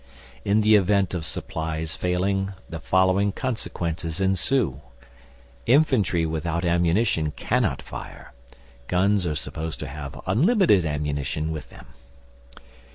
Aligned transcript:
In 0.43 0.61
the 0.61 0.77
event 0.77 1.13
of 1.13 1.23
supplies 1.25 1.95
failing, 1.95 2.53
the 2.67 2.79
following 2.79 3.31
consequences 3.31 4.19
ensue: 4.19 4.81
Infantry 5.67 6.25
without 6.25 6.65
ammunition 6.65 7.29
cannot 7.33 7.83
fire 7.83 8.33
(guns 8.87 9.27
are 9.27 9.35
supposed 9.35 9.79
to 9.79 9.87
have 9.87 10.19
unlimited 10.25 10.87
ammunition 10.87 11.51
with 11.51 11.69
them). 11.69 11.85